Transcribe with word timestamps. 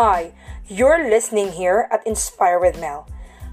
Hi, 0.00 0.32
you're 0.66 1.10
listening 1.10 1.52
here 1.52 1.86
at 1.92 2.06
Inspire 2.06 2.58
with 2.58 2.80
Mel. 2.80 3.04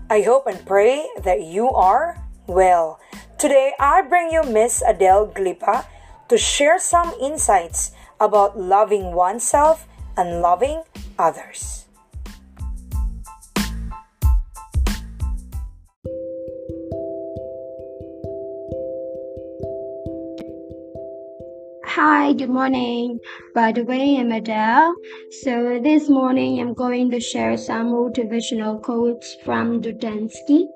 I 0.10 0.22
hope 0.22 0.48
and 0.48 0.66
pray 0.66 1.04
that 1.20 1.44
you 1.44 1.68
are 1.72 2.24
well. 2.48 3.02
Today, 3.38 3.74
I 3.82 4.02
bring 4.08 4.32
you 4.32 4.44
Miss 4.44 4.82
Adele 4.88 5.28
Glipa 5.36 5.84
to 6.30 6.38
share 6.38 6.80
some 6.80 7.12
insights 7.20 7.92
about 8.22 8.58
loving 8.58 9.12
oneself 9.12 9.90
and 10.16 10.40
loving 10.40 10.84
others. 11.20 11.87
Hi, 21.98 22.34
good 22.34 22.52
morning. 22.52 23.20
By 23.56 23.72
the 23.72 23.84
way, 23.84 24.18
I'm 24.18 24.32
Adele. 24.32 24.94
So 25.42 25.80
this 25.82 26.08
morning 26.08 26.60
I'm 26.60 26.76
going 26.76 27.10
to 27.10 27.20
share 27.20 27.58
some 27.58 27.92
motivational 27.92 28.80
quotes 28.84 29.34
from 29.44 29.82
Dodinsky. 29.82 30.68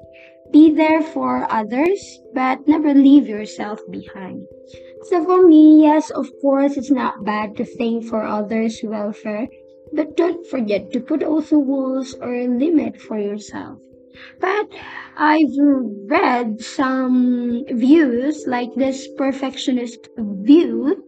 Be 0.51 0.73
there 0.73 1.03
for 1.03 1.45
others, 1.51 2.19
but 2.33 2.67
never 2.67 2.95
leave 2.95 3.27
yourself 3.27 3.79
behind. 3.91 4.47
So 5.03 5.23
for 5.23 5.45
me, 5.45 5.83
yes, 5.83 6.09
of 6.09 6.25
course, 6.41 6.75
it's 6.75 6.89
not 6.89 7.23
bad 7.23 7.55
to 7.57 7.65
think 7.65 8.05
for 8.05 8.23
others' 8.23 8.81
welfare, 8.83 9.47
but 9.93 10.17
don't 10.17 10.43
forget 10.47 10.91
to 10.93 10.99
put 10.99 11.21
also 11.21 11.57
rules 11.57 12.15
or 12.15 12.33
limit 12.47 12.99
for 12.99 13.19
yourself. 13.19 13.77
But 14.39 14.69
I've 15.17 15.55
read 16.07 16.61
some 16.61 17.63
views 17.69 18.45
like 18.47 18.73
this 18.73 19.07
perfectionist 19.17 20.09
view 20.17 21.05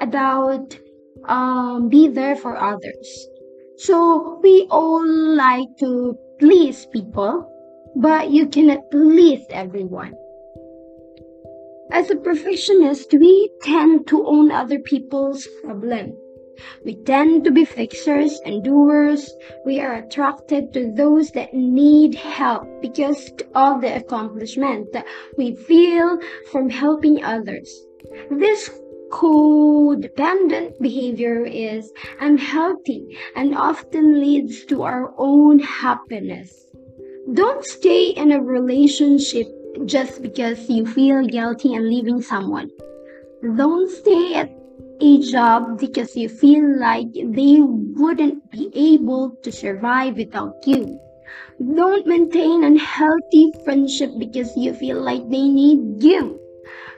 about 0.00 0.76
um, 1.24 1.88
be 1.88 2.08
there 2.08 2.36
for 2.36 2.56
others. 2.56 3.28
So 3.76 4.40
we 4.42 4.66
all 4.70 5.06
like 5.06 5.68
to 5.80 6.16
please 6.38 6.86
people, 6.86 7.50
but 7.96 8.30
you 8.30 8.46
cannot 8.48 8.90
please 8.90 9.44
everyone. 9.50 10.14
As 11.90 12.10
a 12.10 12.16
perfectionist, 12.16 13.12
we 13.12 13.50
tend 13.62 14.06
to 14.08 14.26
own 14.26 14.50
other 14.50 14.78
people's 14.78 15.48
problem. 15.64 16.12
We 16.84 16.96
tend 16.96 17.44
to 17.44 17.50
be 17.50 17.64
fixers 17.64 18.40
and 18.44 18.64
doers. 18.64 19.32
We 19.64 19.80
are 19.80 19.94
attracted 19.94 20.72
to 20.74 20.92
those 20.92 21.30
that 21.30 21.54
need 21.54 22.14
help 22.16 22.82
because 22.82 23.30
of 23.54 23.80
the 23.80 23.96
accomplishment 23.96 24.92
that 24.92 25.06
we 25.36 25.54
feel 25.54 26.18
from 26.50 26.68
helping 26.68 27.22
others. 27.22 27.70
This 28.30 28.70
codependent 29.10 30.78
behavior 30.80 31.44
is 31.44 31.92
unhealthy 32.20 33.16
and 33.34 33.56
often 33.56 34.20
leads 34.20 34.64
to 34.66 34.82
our 34.82 35.14
own 35.18 35.58
happiness. 35.58 36.66
Don't 37.32 37.64
stay 37.64 38.10
in 38.10 38.32
a 38.32 38.42
relationship 38.42 39.46
just 39.84 40.22
because 40.22 40.68
you 40.68 40.86
feel 40.86 41.26
guilty 41.26 41.74
and 41.74 41.88
leaving 41.88 42.22
someone. 42.22 42.70
Don't 43.42 43.90
stay 43.90 44.34
at 44.34 44.50
a 45.00 45.20
job 45.20 45.78
because 45.78 46.16
you 46.16 46.28
feel 46.28 46.78
like 46.80 47.12
they 47.12 47.60
wouldn't 47.60 48.50
be 48.50 48.70
able 48.74 49.36
to 49.42 49.52
survive 49.52 50.16
without 50.16 50.54
you. 50.66 50.98
Don't 51.60 52.06
maintain 52.06 52.64
a 52.64 52.78
healthy 52.78 53.52
friendship 53.64 54.10
because 54.18 54.56
you 54.56 54.72
feel 54.74 55.00
like 55.00 55.22
they 55.28 55.48
need 55.48 56.02
you. 56.02 56.40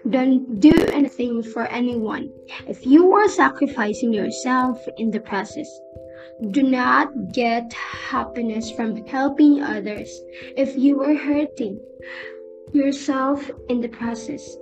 Don't 0.09 0.61
do 0.61 0.73
anything 0.93 1.43
for 1.43 1.67
anyone 1.67 2.33
if 2.67 2.87
you 2.87 3.13
are 3.13 3.29
sacrificing 3.29 4.13
yourself 4.13 4.79
in 4.97 5.11
the 5.11 5.21
process. 5.21 5.69
Do 6.51 6.63
not 6.63 7.33
get 7.33 7.71
happiness 7.73 8.71
from 8.71 9.05
helping 9.07 9.63
others 9.63 10.11
if 10.57 10.77
you 10.77 11.03
are 11.03 11.15
hurting 11.15 11.79
yourself 12.73 13.51
in 13.69 13.83
the 13.83 13.89
process. 13.89 14.57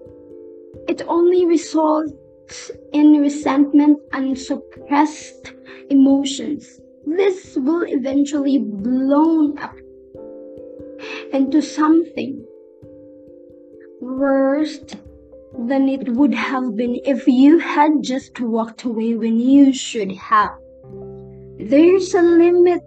It 0.88 1.03
only 1.06 1.47
results 1.47 2.71
in 2.93 3.21
resentment 3.21 4.00
and 4.12 4.37
suppressed 4.37 5.53
emotions. 5.91 6.81
This 7.06 7.56
will 7.56 7.84
eventually 7.87 8.59
blow 8.59 9.55
up 9.55 9.77
into 11.32 11.62
something 11.62 12.44
worse 14.00 14.81
than 15.58 15.88
it 15.88 16.08
would 16.08 16.34
have 16.34 16.76
been 16.76 17.00
if 17.04 17.26
you 17.26 17.58
had 17.58 18.02
just 18.02 18.38
walked 18.41 18.84
away 18.84 19.14
when 19.14 19.41
you 19.41 19.72
should 19.72 20.12
have. 20.12 20.56
There's 21.58 22.14
a 22.14 22.22
limit 22.22 22.80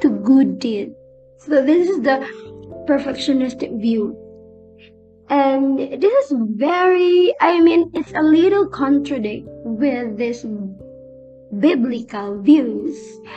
to 0.00 0.10
good 0.10 0.58
deeds. 0.58 0.96
So 1.38 1.64
this 1.64 1.88
is 1.88 2.02
the 2.02 2.26
perfectionistic 2.88 3.80
view. 3.80 4.18
And 5.28 5.78
this 5.78 6.30
is 6.30 6.36
very, 6.56 7.32
I 7.40 7.60
mean, 7.60 7.90
it's 7.94 8.12
a 8.12 8.22
little 8.22 8.68
contradict 8.68 9.46
with 9.64 10.18
this 10.18 10.44
biblical 11.58 12.42
views 12.42 12.96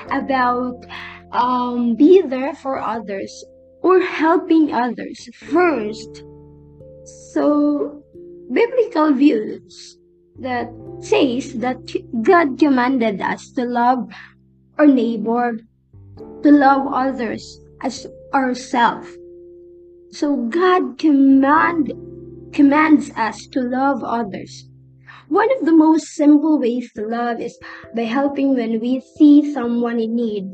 about 0.09 0.83
um, 1.31 1.95
be 1.95 2.21
there 2.21 2.55
for 2.55 2.79
others 2.79 3.45
or 3.81 3.99
helping 3.99 4.73
others 4.73 5.29
first. 5.35 6.23
So 7.03 8.03
biblical 8.51 9.13
views 9.13 9.97
that 10.39 10.69
says 11.00 11.53
that 11.59 11.78
God 12.22 12.59
commanded 12.59 13.22
us 13.22 13.51
to 13.51 13.66
love 13.66 14.09
our 14.78 14.88
neighbor, 14.88 15.59
to 16.44 16.51
love 16.51 16.88
others 16.91 17.59
as 17.81 18.07
ourselves. 18.33 19.07
So 20.11 20.35
God 20.47 20.97
command 20.97 21.94
commands 22.53 23.11
us 23.17 23.47
to 23.47 23.61
love 23.61 24.03
others. 24.03 24.69
One 25.27 25.50
of 25.59 25.66
the 25.66 25.73
most 25.73 26.16
simple 26.16 26.59
ways 26.59 26.91
to 26.94 27.06
love 27.07 27.41
is 27.41 27.57
by 27.95 28.03
helping 28.03 28.56
when 28.56 28.79
we 28.79 29.01
see 29.17 29.53
someone 29.53 30.00
in 30.00 30.16
need. 30.16 30.45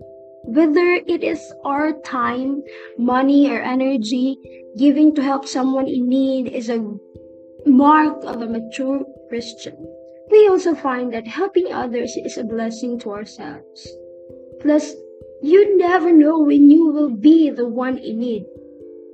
Whether 0.45 0.93
it 1.05 1.23
is 1.23 1.39
our 1.63 1.93
time, 2.01 2.63
money, 2.97 3.51
or 3.51 3.61
energy, 3.61 4.37
giving 4.77 5.13
to 5.15 5.21
help 5.21 5.47
someone 5.47 5.87
in 5.87 6.07
need 6.07 6.47
is 6.47 6.69
a 6.69 6.79
mark 7.65 8.23
of 8.23 8.41
a 8.41 8.47
mature 8.47 9.05
Christian. 9.29 9.75
We 10.29 10.47
also 10.47 10.75
find 10.75 11.13
that 11.13 11.27
helping 11.27 11.71
others 11.73 12.15
is 12.15 12.37
a 12.37 12.43
blessing 12.43 12.99
to 12.99 13.11
ourselves. 13.11 13.87
Plus, 14.59 14.93
you 15.41 15.77
never 15.77 16.11
know 16.11 16.39
when 16.39 16.69
you 16.69 16.91
will 16.91 17.09
be 17.09 17.49
the 17.49 17.67
one 17.67 17.97
in 17.97 18.19
need. 18.19 18.45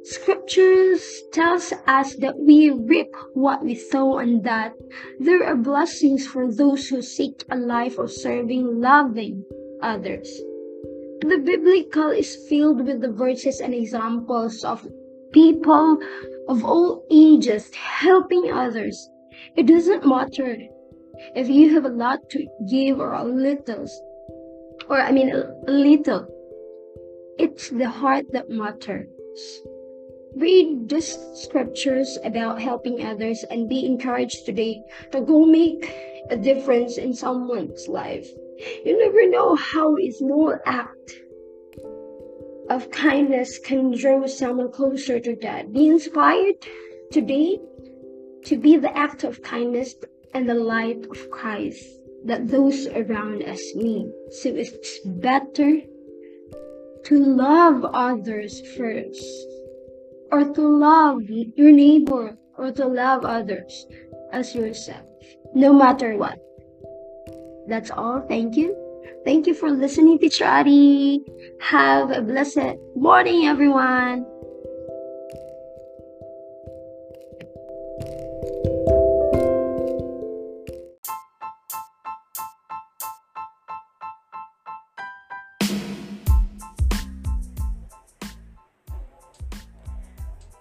Scriptures 0.03 1.23
tells 1.31 1.73
us 1.87 2.15
that 2.15 2.37
we 2.39 2.69
reap 2.69 3.13
what 3.33 3.63
we 3.63 3.75
sow 3.75 4.19
and 4.19 4.43
that 4.43 4.73
there 5.19 5.43
are 5.43 5.55
blessings 5.55 6.25
for 6.25 6.51
those 6.51 6.87
who 6.87 7.01
seek 7.01 7.43
a 7.49 7.57
life 7.57 7.97
of 7.97 8.11
serving, 8.11 8.79
loving 8.79 9.43
others. 9.81 10.29
The 11.21 11.41
biblical 11.43 12.11
is 12.11 12.37
filled 12.47 12.85
with 12.85 13.01
the 13.01 13.11
verses 13.11 13.59
and 13.59 13.73
examples 13.73 14.63
of 14.63 14.87
people 15.31 15.99
of 16.47 16.63
all 16.63 17.05
ages 17.11 17.73
helping 17.75 18.51
others. 18.51 19.09
It 19.55 19.67
doesn't 19.67 20.05
matter 20.05 20.57
if 21.35 21.49
you 21.49 21.73
have 21.73 21.85
a 21.85 21.89
lot 21.89 22.29
to 22.31 22.47
give 22.69 22.99
or 22.99 23.13
a 23.13 23.23
little, 23.23 23.87
or 24.89 25.01
I 25.01 25.11
mean 25.11 25.31
a 25.31 25.71
little. 25.71 26.27
It's 27.37 27.69
the 27.69 27.89
heart 27.89 28.25
that 28.31 28.49
matters. 28.49 29.07
Read 30.35 30.89
these 30.89 31.17
scriptures 31.33 32.17
about 32.23 32.61
helping 32.61 33.05
others 33.05 33.43
and 33.49 33.69
be 33.69 33.85
encouraged 33.85 34.45
today 34.45 34.81
to 35.11 35.21
go 35.21 35.45
make 35.45 35.91
a 36.29 36.37
difference 36.37 36.97
in 36.97 37.13
someone's 37.13 37.87
life. 37.87 38.27
You 38.85 38.97
never 38.97 39.29
know 39.29 39.55
how 39.55 39.97
a 39.97 40.11
small 40.11 40.57
act 40.65 41.15
of 42.69 42.91
kindness 42.91 43.59
can 43.59 43.91
draw 43.97 44.25
someone 44.27 44.71
closer 44.71 45.19
to 45.19 45.35
God. 45.35 45.73
Be 45.73 45.87
inspired 45.87 46.55
today 47.11 47.59
to 48.45 48.57
be 48.57 48.77
the 48.77 48.95
act 48.97 49.23
of 49.23 49.41
kindness 49.41 49.95
and 50.33 50.47
the 50.47 50.55
light 50.55 51.05
of 51.09 51.29
Christ 51.31 51.83
that 52.25 52.47
those 52.47 52.87
around 52.87 53.43
us 53.43 53.61
need. 53.75 54.11
So 54.31 54.49
it's 54.49 54.99
better 55.05 55.81
to 57.05 57.23
love 57.23 57.85
others 57.85 58.61
first, 58.75 59.23
or 60.31 60.43
to 60.53 60.61
love 60.61 61.21
your 61.29 61.71
neighbor, 61.71 62.37
or 62.57 62.71
to 62.71 62.85
love 62.85 63.23
others 63.23 63.85
as 64.33 64.53
yourself, 64.53 65.05
no 65.53 65.71
matter 65.71 66.17
what. 66.17 66.39
That's 67.67 67.91
all. 67.91 68.25
Thank 68.27 68.57
you. 68.57 68.86
Thank 69.23 69.47
you 69.47 69.53
for 69.53 69.69
listening, 69.69 70.19
to 70.19 70.45
Adi. 70.45 71.23
Have 71.59 72.11
a 72.11 72.21
blessed 72.21 72.77
morning, 72.95 73.45
everyone. 73.45 74.25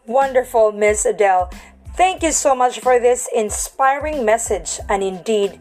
Wonderful, 0.06 0.72
Miss 0.72 1.04
Adele. 1.04 1.50
Thank 1.96 2.22
you 2.22 2.32
so 2.32 2.54
much 2.54 2.80
for 2.80 3.00
this 3.00 3.28
inspiring 3.34 4.24
message 4.24 4.78
and 4.88 5.02
indeed 5.02 5.60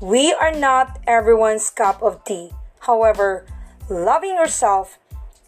we 0.00 0.32
are 0.32 0.52
not 0.52 1.00
everyone's 1.06 1.70
cup 1.70 2.02
of 2.02 2.22
tea. 2.24 2.50
However, 2.80 3.46
loving 3.88 4.34
yourself 4.34 4.98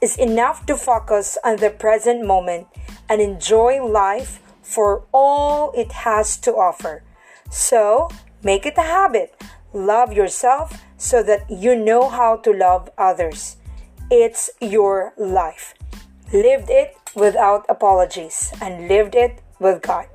is 0.01 0.17
enough 0.17 0.65
to 0.67 0.77
focus 0.77 1.37
on 1.45 1.57
the 1.57 1.71
present 1.71 2.25
moment 2.25 2.67
and 3.09 3.21
enjoy 3.21 3.85
life 3.85 4.41
for 4.63 5.05
all 5.13 5.73
it 5.73 5.93
has 5.93 6.37
to 6.39 6.53
offer. 6.53 7.03
So, 7.51 8.09
make 8.43 8.65
it 8.65 8.79
a 8.79 8.83
habit. 8.83 9.35
Love 9.73 10.13
yourself 10.13 10.83
so 10.97 11.23
that 11.23 11.51
you 11.51 11.77
know 11.77 12.09
how 12.09 12.37
to 12.37 12.53
love 12.53 12.91
others. 12.97 13.57
It's 14.11 14.51
your 14.61 15.13
life. 15.17 15.75
Lived 16.33 16.71
it 16.71 16.97
without 17.15 17.67
apologies 17.69 18.53
and 18.61 18.89
lived 18.89 19.15
it 19.15 19.41
with 19.61 19.83
God. 19.83 20.07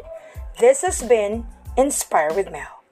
This 0.59 0.81
has 0.81 1.03
been 1.03 1.45
Inspire 1.77 2.33
with 2.33 2.51
Mel. 2.51 2.82